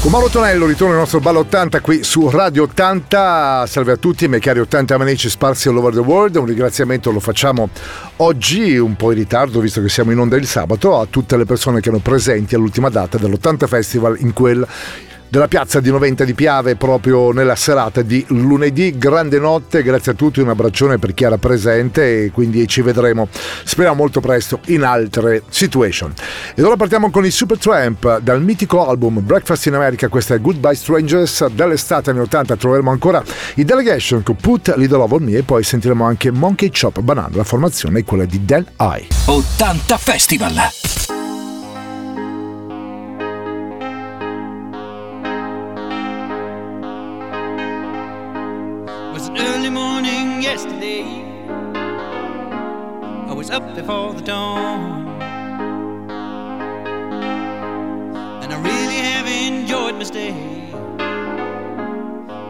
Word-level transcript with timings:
Con 0.00 0.12
Mauro 0.12 0.30
Tonello 0.30 0.64
ritorna 0.64 0.94
il 0.94 1.00
nostro 1.00 1.20
ballo 1.20 1.40
80 1.40 1.80
qui 1.82 2.02
su 2.02 2.30
Radio 2.30 2.62
80. 2.62 3.66
Salve 3.66 3.92
a 3.92 3.96
tutti, 3.98 4.26
miei 4.28 4.40
cari 4.40 4.58
80 4.58 4.94
amici 4.94 5.28
sparsi 5.28 5.68
all 5.68 5.76
over 5.76 5.92
the 5.92 6.00
world. 6.00 6.36
Un 6.36 6.46
ringraziamento 6.46 7.10
lo 7.10 7.20
facciamo 7.20 7.68
oggi, 8.16 8.78
un 8.78 8.96
po' 8.96 9.12
in 9.12 9.18
ritardo, 9.18 9.60
visto 9.60 9.82
che 9.82 9.90
siamo 9.90 10.10
in 10.10 10.18
onda 10.18 10.36
il 10.36 10.46
sabato, 10.46 10.98
a 10.98 11.04
tutte 11.04 11.36
le 11.36 11.44
persone 11.44 11.80
che 11.80 11.88
erano 11.88 12.02
presenti 12.02 12.54
all'ultima 12.54 12.88
data 12.88 13.18
dell'80 13.18 13.66
Festival 13.66 14.16
in 14.20 14.32
quel 14.32 14.66
della 15.30 15.48
piazza 15.48 15.80
di 15.80 15.90
Noventa 15.90 16.24
di 16.24 16.34
Piave 16.34 16.74
proprio 16.74 17.30
nella 17.30 17.54
serata 17.54 18.02
di 18.02 18.24
lunedì. 18.28 18.98
Grande 18.98 19.38
notte, 19.38 19.82
grazie 19.82 20.12
a 20.12 20.14
tutti, 20.16 20.40
un 20.40 20.48
abbraccione 20.48 20.98
per 20.98 21.14
chi 21.14 21.24
era 21.24 21.38
presente 21.38 22.24
e 22.24 22.30
quindi 22.32 22.66
ci 22.66 22.82
vedremo, 22.82 23.28
speriamo 23.64 23.96
molto 23.96 24.20
presto, 24.20 24.60
in 24.66 24.82
altre 24.82 25.42
situation. 25.48 26.12
Ed 26.54 26.64
ora 26.64 26.76
partiamo 26.76 27.10
con 27.10 27.24
i 27.24 27.30
Supertramp 27.30 28.18
dal 28.18 28.42
mitico 28.42 28.86
album 28.86 29.24
Breakfast 29.24 29.66
in 29.66 29.74
America, 29.74 30.08
questa 30.08 30.34
è 30.34 30.40
Goodbye 30.40 30.74
Strangers, 30.74 31.46
dall'estate 31.46 32.10
anni 32.10 32.20
80 32.20 32.56
troveremo 32.56 32.90
ancora 32.90 33.22
i 33.54 33.64
Delegation 33.64 34.22
con 34.24 34.34
Put 34.34 34.74
Little 34.76 34.98
Love 34.98 35.14
on 35.14 35.22
Me 35.22 35.36
e 35.36 35.42
poi 35.42 35.62
sentiremo 35.62 36.04
anche 36.04 36.32
Monkey 36.32 36.70
Chop 36.70 37.00
Banana, 37.00 37.30
la 37.32 37.44
formazione 37.44 38.00
è 38.00 38.04
quella 38.04 38.24
di 38.24 38.44
Dan 38.44 38.66
Eye. 38.76 39.06
80 39.26 39.96
Festival! 39.96 41.19
Up 53.48 53.74
before 53.74 54.12
the 54.12 54.20
dawn. 54.20 55.08
And 58.42 58.52
I 58.52 58.56
really 58.60 58.96
have 58.96 59.26
enjoyed 59.26 59.94
my 59.94 60.02
stay. 60.02 60.32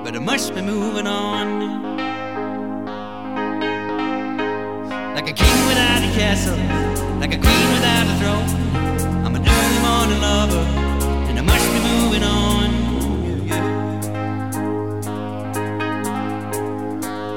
But 0.02 0.16
I 0.16 0.18
must 0.18 0.52
be 0.52 0.62
moving 0.62 1.06
on. 1.06 1.46
Like 5.14 5.28
a 5.30 5.32
king 5.32 5.66
without 5.68 6.02
a 6.02 6.10
castle, 6.18 6.58
like 7.20 7.34
a 7.34 7.38
queen 7.38 7.68
without 7.76 8.06
a 8.08 8.14
throne. 8.18 8.48
I'm 9.24 9.36
an 9.36 9.46
early 9.46 9.78
morning 9.86 10.20
lover, 10.20 10.64
and 11.28 11.38
I 11.38 11.42
must 11.42 11.66
be 11.72 11.80
moving 11.90 12.24
on. 12.24 12.68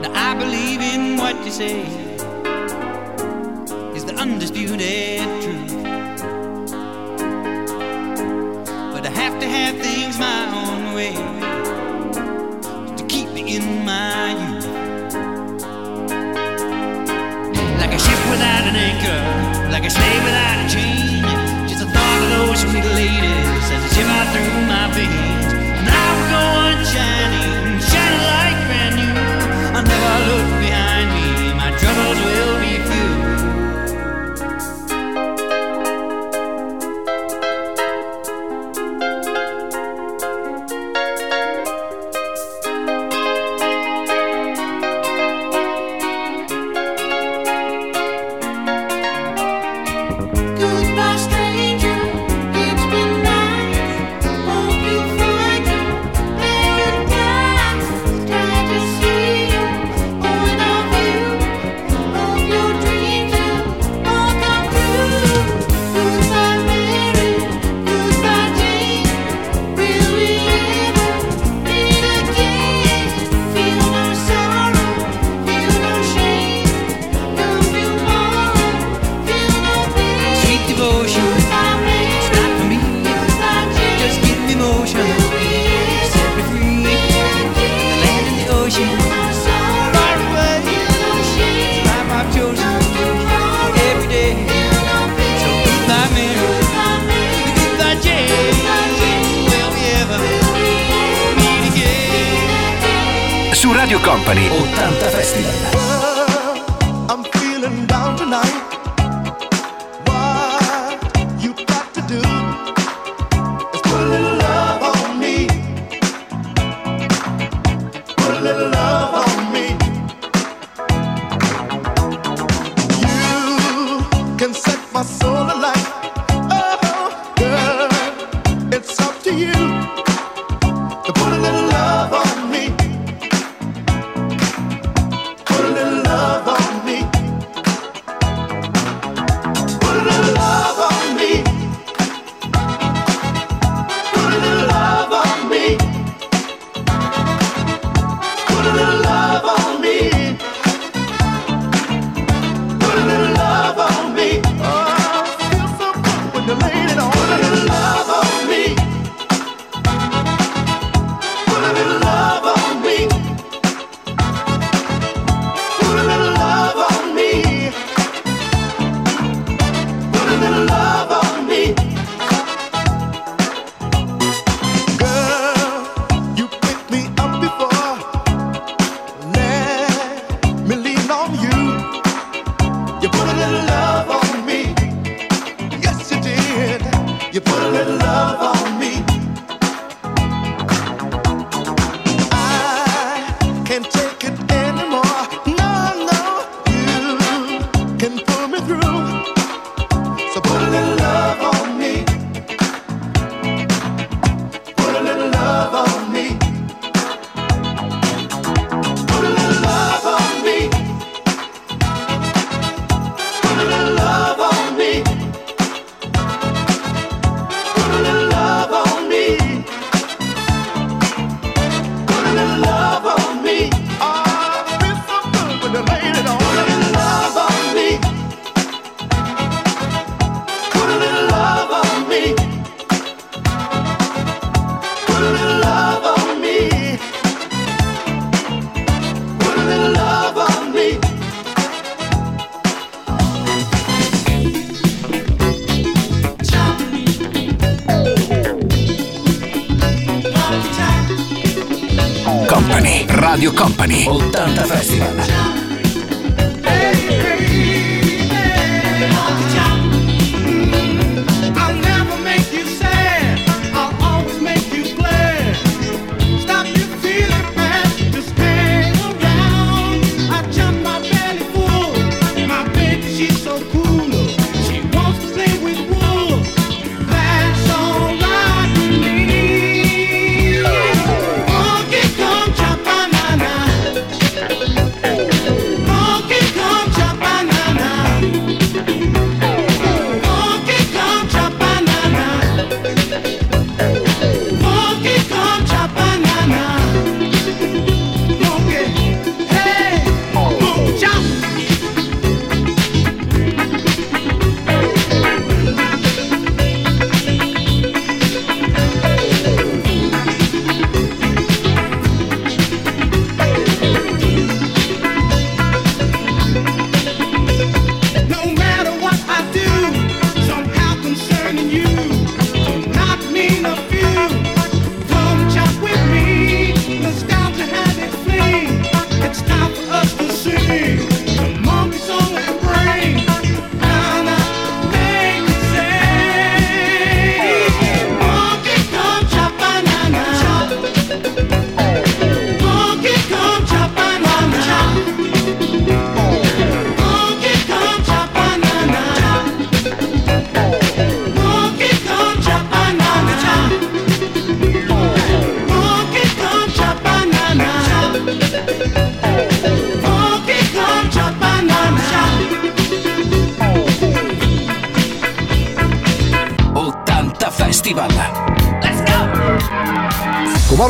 Now 0.02 0.32
I 0.32 0.34
believe 0.40 0.82
in 0.82 1.18
what 1.18 1.46
you 1.46 1.52
say 1.52 2.03
truth. 4.78 5.84
But 8.94 9.06
I 9.06 9.12
have 9.14 9.40
to 9.40 9.48
have 9.48 9.78
things 9.78 10.18
my 10.18 10.48
own 10.62 10.96
way 10.96 11.14
to 12.98 13.04
keep 13.08 13.30
me 13.32 13.56
in 13.56 13.86
my 13.86 14.32
youth. 14.32 14.66
Like 17.80 17.94
a 17.94 18.00
ship 18.00 18.22
without 18.32 18.64
an 18.70 18.76
anchor, 18.76 19.72
like 19.72 19.86
a 19.86 19.90
slave 19.90 20.24
without 20.24 20.66
a 20.66 20.70
chain. 20.74 21.24
Just 21.68 21.82
the 21.82 21.90
thought 21.92 22.24
of 22.24 22.30
those 22.48 22.60
sweet 22.62 22.86
ladies 22.96 23.72
as 23.74 23.82
they 23.84 23.92
shiver 23.96 24.24
through 24.32 24.68
my 24.68 24.73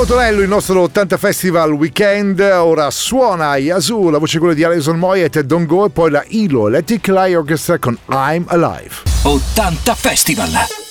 Paolo 0.04 0.06
Tonello, 0.06 0.42
il 0.42 0.50
nostro 0.50 0.82
80 0.82 1.18
Festival 1.18 1.72
Weekend, 1.72 2.40
ora 2.40 2.92
suona 2.92 3.56
Yazoo, 3.56 4.10
la 4.10 4.18
voce 4.18 4.36
è 4.36 4.40
quella 4.40 4.54
di 4.54 4.64
Alison 4.64 4.98
Moy 4.98 5.22
e 5.22 5.30
Ted 5.30 5.46
Don't 5.46 5.66
Go 5.66 5.86
e 5.86 5.90
poi 5.90 6.12
la 6.12 6.24
Ilo 6.28 6.68
Electric 6.68 7.08
Light 7.08 7.38
Orchestra 7.38 7.78
con 7.78 7.98
I'm 8.10 8.44
Alive. 8.48 8.96
80 9.24 9.96
Festival! 9.96 10.83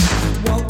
Whoa. 0.00 0.69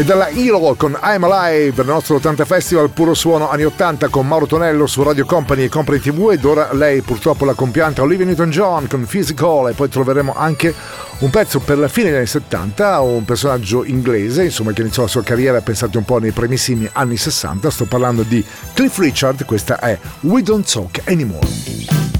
E 0.00 0.04
dalla 0.04 0.30
Hilo 0.30 0.76
con 0.78 0.98
I'm 1.02 1.24
Alive, 1.24 1.82
il 1.82 1.86
nostro 1.86 2.16
80 2.16 2.46
Festival, 2.46 2.88
puro 2.88 3.12
suono 3.12 3.50
anni 3.50 3.64
80 3.64 4.08
con 4.08 4.26
Mauro 4.26 4.46
Tonello 4.46 4.86
su 4.86 5.02
Radio 5.02 5.26
Company 5.26 5.64
e 5.64 5.68
Company 5.68 5.98
TV 5.98 6.30
ed 6.32 6.42
ora 6.42 6.72
lei 6.72 7.02
purtroppo 7.02 7.44
la 7.44 7.52
compianta 7.52 8.00
Olivia 8.00 8.24
Newton-John 8.24 8.86
con 8.86 9.04
Physical 9.04 9.68
e 9.68 9.72
poi 9.74 9.90
troveremo 9.90 10.32
anche 10.34 10.74
un 11.18 11.28
pezzo 11.28 11.58
per 11.60 11.76
la 11.76 11.88
fine 11.88 12.06
degli 12.06 12.16
anni 12.16 12.26
70, 12.26 13.00
un 13.00 13.26
personaggio 13.26 13.84
inglese, 13.84 14.44
insomma 14.44 14.72
che 14.72 14.80
iniziò 14.80 15.02
la 15.02 15.08
sua 15.08 15.22
carriera 15.22 15.60
pensate 15.60 15.98
un 15.98 16.04
po' 16.06 16.16
nei 16.16 16.30
primissimi 16.30 16.88
anni 16.94 17.18
60, 17.18 17.68
sto 17.68 17.84
parlando 17.84 18.22
di 18.22 18.42
Cliff 18.72 18.96
Richard, 19.00 19.44
questa 19.44 19.80
è 19.80 19.98
We 20.20 20.40
Don't 20.40 20.66
Talk 20.66 21.02
Anymore. 21.08 22.19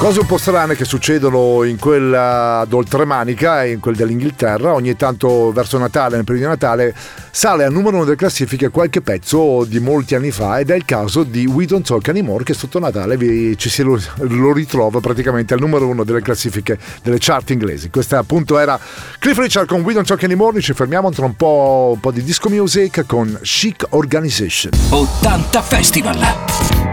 Cose 0.00 0.20
un 0.20 0.24
po' 0.24 0.38
strane 0.38 0.76
che 0.76 0.86
succedono 0.86 1.62
in 1.62 1.78
quella 1.78 2.64
d'oltremanica 2.66 3.64
e 3.64 3.72
in 3.72 3.80
quel 3.80 3.94
dell'Inghilterra. 3.94 4.72
Ogni 4.72 4.96
tanto 4.96 5.52
verso 5.52 5.76
Natale, 5.76 6.16
nel 6.16 6.24
periodo 6.24 6.46
di 6.46 6.52
Natale, 6.58 6.94
sale 7.30 7.64
al 7.64 7.72
numero 7.72 7.96
uno 7.96 8.06
delle 8.06 8.16
classifiche 8.16 8.70
qualche 8.70 9.02
pezzo 9.02 9.62
di 9.64 9.78
molti 9.78 10.14
anni 10.14 10.30
fa 10.30 10.58
ed 10.58 10.70
è 10.70 10.74
il 10.74 10.86
caso 10.86 11.22
di 11.22 11.44
We 11.44 11.66
Don't 11.66 11.86
Talk 11.86 12.08
Anymore 12.08 12.44
che 12.44 12.54
sotto 12.54 12.78
Natale 12.78 13.18
vi- 13.18 13.58
ci 13.58 13.68
si 13.68 13.82
lo, 13.82 14.00
lo 14.20 14.54
ritrova 14.54 15.00
praticamente 15.00 15.52
al 15.52 15.60
numero 15.60 15.86
uno 15.86 16.02
delle 16.02 16.22
classifiche 16.22 16.78
delle 17.02 17.18
chart 17.20 17.50
inglesi. 17.50 17.90
Questa 17.90 18.16
appunto 18.16 18.58
era 18.58 18.80
Cliff 19.18 19.36
Richard 19.36 19.66
con 19.68 19.82
We 19.82 19.92
Don't 19.92 20.06
Talk 20.06 20.24
Anymore. 20.24 20.52
Noi 20.52 20.62
ci 20.62 20.72
fermiamo 20.72 21.10
tra 21.10 21.26
un 21.26 21.36
po', 21.36 21.90
un 21.92 22.00
po' 22.00 22.10
di 22.10 22.24
disco 22.24 22.48
music 22.48 23.04
con 23.06 23.38
Chic 23.42 23.84
Organization. 23.90 24.72
80 24.88 25.60
Festival. 25.60 26.16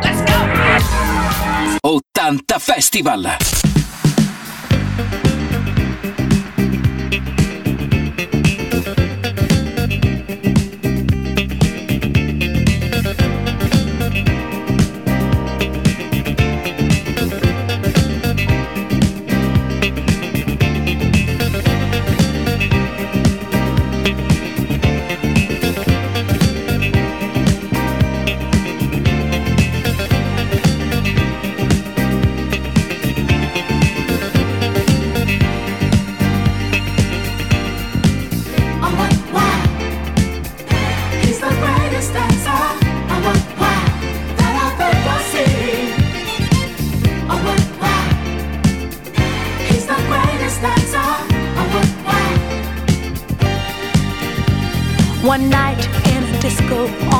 Let's 0.04 0.24
go! 0.26 1.07
80 1.88 2.60
Festival. 2.60 3.38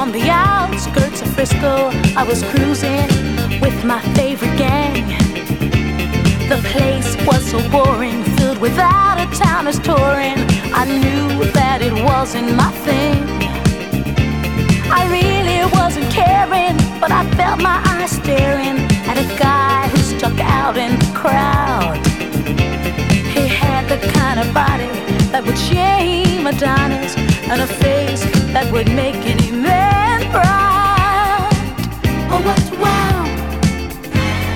On 0.08 0.14
the 0.14 0.30
outskirts 0.30 1.22
of 1.22 1.28
Frisco, 1.34 1.90
I 2.16 2.24
was 2.24 2.42
cruising 2.44 3.10
with 3.60 3.84
my 3.84 4.00
favorite 4.16 4.58
gang. 4.58 5.06
The 6.48 6.60
place 6.72 7.18
was 7.28 7.44
so 7.52 7.60
boring, 7.70 8.24
filled 8.38 8.60
with 8.60 8.78
out 8.80 9.20
of 9.20 9.38
towners 9.38 9.80
touring. 9.80 10.40
I 10.82 10.86
knew 10.86 11.52
that 11.52 11.82
it 11.82 11.92
wasn't 11.92 12.56
my 12.56 12.72
thing. 12.88 13.18
I 14.90 15.02
really 15.12 15.60
wasn't 15.74 16.10
caring, 16.10 16.78
but 17.02 17.12
I 17.12 17.30
felt 17.36 17.62
my 17.62 17.82
eyes 17.86 18.12
staring 18.12 18.78
at 19.12 19.18
a 19.18 19.28
guy 19.38 19.90
who 19.90 19.98
stuck 19.98 20.40
out 20.40 20.78
in 20.78 20.98
the 21.00 21.12
crowd. 21.22 21.98
He 23.36 23.46
had 23.46 23.90
the 23.90 24.00
kind 24.14 24.40
of 24.40 24.54
body 24.54 24.88
that 25.32 25.44
would 25.46 25.58
shame 25.58 26.48
Adonis 26.48 27.18
and 27.52 27.62
a 27.62 27.68
face 27.68 28.37
that 28.58 28.74
would 28.74 28.92
make 28.96 29.22
any 29.34 29.52
man 29.52 30.20
proud. 30.34 31.54
Oh, 32.34 32.42
what 32.48 32.66
wow! 32.82 33.18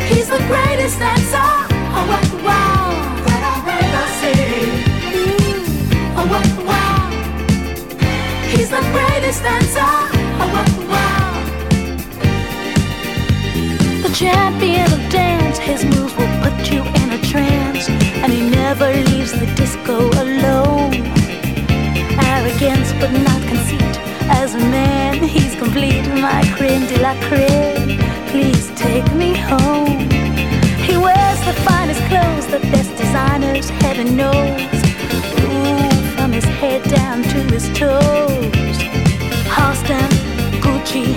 He's 0.10 0.28
the 0.28 0.42
greatest 0.50 0.98
dancer. 0.98 1.50
Oh, 1.96 2.06
what 2.12 2.28
wow 2.42 2.84
that 3.28 3.42
I've 3.54 3.68
ever 3.82 4.06
seen. 4.22 4.70
Mm, 5.18 6.18
oh, 6.18 6.26
what 6.34 6.50
wow. 6.70 7.02
He's 8.50 8.70
the 8.76 8.84
greatest 8.96 9.40
dancer. 9.48 9.94
Oh, 10.42 10.50
what 10.56 10.70
wow. 10.92 11.30
The 14.02 14.12
champion 14.16 14.88
of 14.98 15.02
dance, 15.12 15.60
his 15.60 15.86
moves 15.86 16.14
will 16.18 16.34
put 16.42 16.58
you 16.74 16.82
in 17.02 17.08
a 17.20 17.22
trance, 17.32 17.88
and 18.22 18.34
he 18.34 18.50
never 18.50 18.88
leaves 19.12 19.32
the 19.32 19.46
disco 19.54 20.10
but 23.02 23.12
not 23.12 23.42
conceit. 23.48 23.96
As 24.30 24.54
a 24.54 24.60
man, 24.60 25.24
he's 25.24 25.56
complete, 25.56 26.08
my 26.28 26.42
creme 26.56 26.86
de 26.86 27.02
la 27.02 27.16
creme. 27.28 27.98
Please 28.28 28.70
take 28.76 29.08
me 29.16 29.34
home. 29.34 30.08
He 30.88 30.96
wears 30.98 31.40
the 31.50 31.56
finest 31.66 32.02
clothes, 32.10 32.46
the 32.56 32.60
best 32.72 32.96
designers, 32.96 33.70
heaven 33.82 34.16
knows. 34.16 34.62
Ooh, 35.42 35.90
from 36.16 36.32
his 36.32 36.46
head 36.62 36.84
down 36.84 37.24
to 37.24 37.40
his 37.54 37.66
toes. 37.78 38.78
Halston, 39.56 40.12
Gucci, 40.64 41.08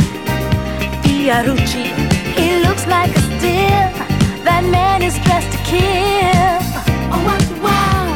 Fiorucci. 1.03 1.87
He 2.39 2.49
looks 2.67 2.87
like 2.87 3.15
a 3.15 3.21
steal. 3.37 3.89
That 4.49 4.65
man 4.73 5.03
is 5.03 5.19
dressed 5.25 5.53
to 5.53 5.59
kill. 5.73 6.59
Oh, 7.13 7.39
wow. 7.63 8.09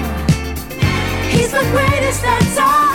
He's 1.29 1.53
the 1.53 1.65
greatest 1.75 2.23
dancer. 2.23 2.63
Oh, 2.65 2.88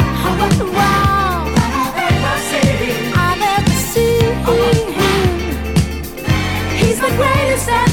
said 7.56 7.93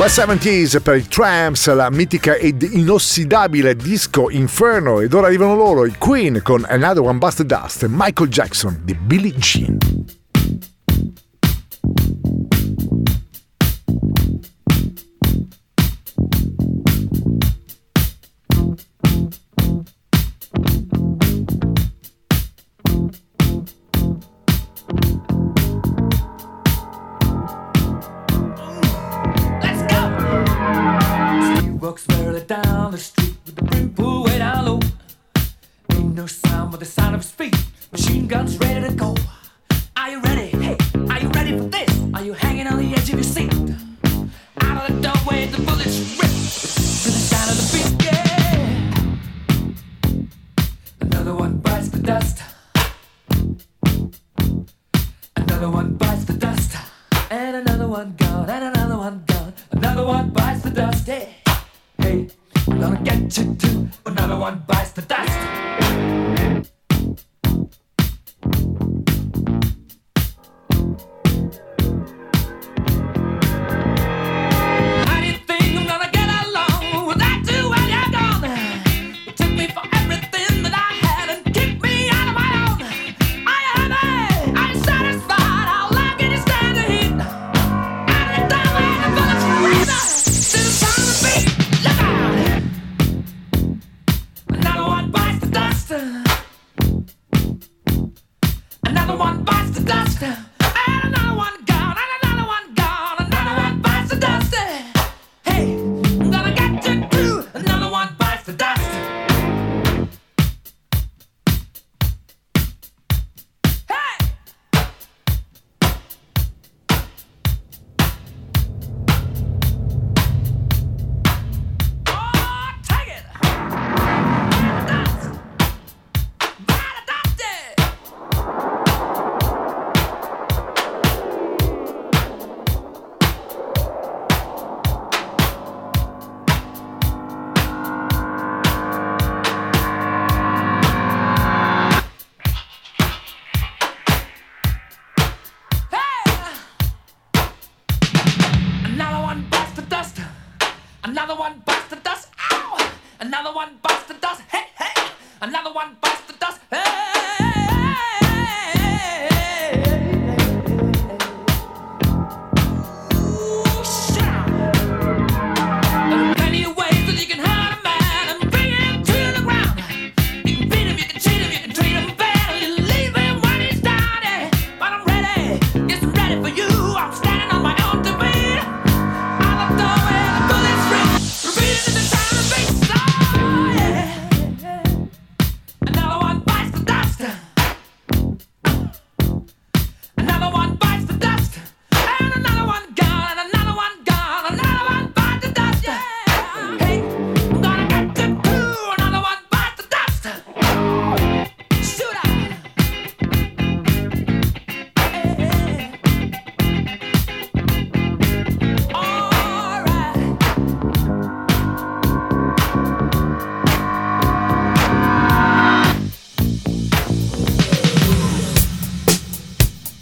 Bad 0.00 0.08
70s 0.08 0.80
per 0.80 0.96
i 0.96 1.06
Tramps, 1.06 1.70
la 1.74 1.90
mitica 1.90 2.32
ed 2.32 2.62
inossidabile 2.62 3.76
disco 3.76 4.30
Inferno 4.30 5.00
ed 5.00 5.12
ora 5.12 5.26
arrivano 5.26 5.54
loro, 5.54 5.84
i 5.84 5.94
Queen 5.98 6.40
con 6.42 6.64
Another 6.66 7.02
One 7.02 7.18
Busted 7.18 7.46
Dust 7.46 7.82
e 7.82 7.86
Michael 7.90 8.30
Jackson 8.30 8.80
di 8.82 8.94
Billie 8.94 9.34
Jean. 9.34 9.76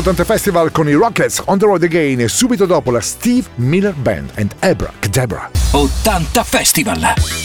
80 0.00 0.24
Festival 0.24 0.70
con 0.70 0.88
i 0.88 0.94
Rockets 0.94 1.42
On 1.44 1.58
the 1.58 1.66
Road 1.66 1.82
Again 1.82 2.20
e 2.20 2.28
subito 2.28 2.64
dopo 2.64 2.90
la 2.90 3.02
Steve 3.02 3.46
Miller 3.56 3.92
Band 3.92 4.30
and 4.36 4.54
Abra 4.60 4.90
Debra. 5.10 5.50
80 5.72 6.42
Festival! 6.42 7.39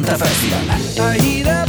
Santa 0.00 0.16
Festival. 0.16 1.59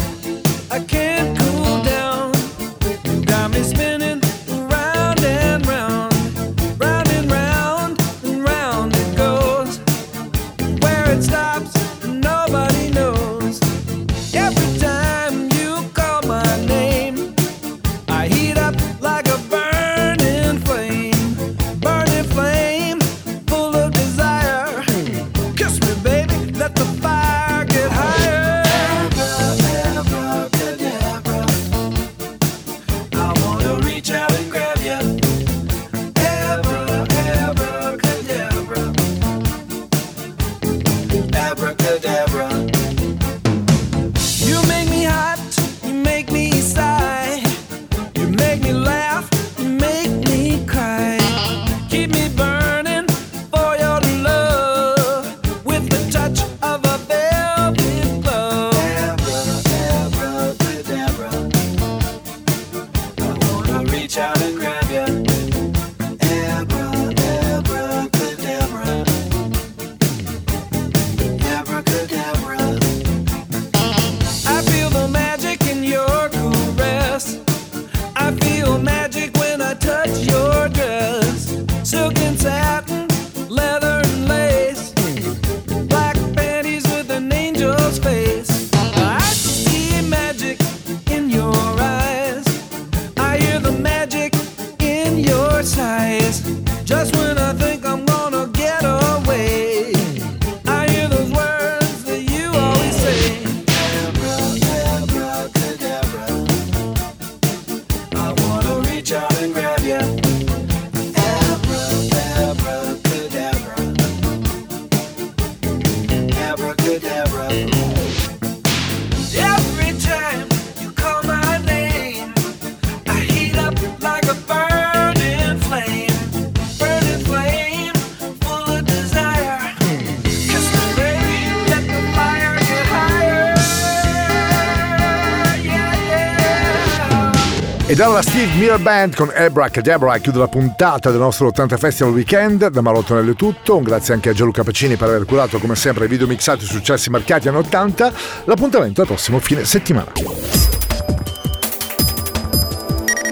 Dalla 138.02 138.24
Steve 138.24 138.56
Miller 138.56 138.80
Band 138.80 139.14
con 139.14 139.32
Abracadabra 139.32 140.18
chiude 140.18 140.39
la 140.39 140.47
puntata 140.47 141.12
del 141.12 141.20
nostro 141.20 141.45
80 141.49 141.78
Festival 141.78 142.14
Weekend. 142.14 142.68
Da 142.70 142.82
Marottonello 142.82 143.34
è 143.34 143.36
tutto. 143.36 143.78
Un 143.78 143.84
grazie 143.84 144.16
anche 144.16 144.30
a 144.30 144.34
Gianluca 144.34 144.64
Pacini 144.64 144.95
per 144.95 145.10
aver 145.10 145.26
curato 145.26 145.60
come 145.60 145.76
sempre 145.76 146.06
i 146.06 146.08
video 146.08 146.26
mixati 146.26 146.66
sui 146.66 146.78
successi 146.78 147.12
marcati 147.12 147.47
anni 147.47 147.58
80. 147.58 148.12
L'appuntamento 148.45 149.02
al 149.02 149.08
prossimo 149.08 149.38
fine 149.38 149.66
settimana. 149.66 150.14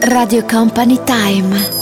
Radio 0.02 0.46
Company 0.46 1.00
Time. 1.04 1.79